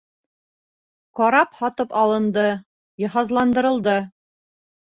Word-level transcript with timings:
Карап 1.19 1.53
һатып 1.59 1.93
алынды, 2.05 2.47
йыһазландырылды. 3.05 3.97